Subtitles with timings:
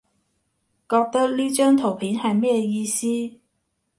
[0.89, 3.05] 覺得呢張圖片係咩意思？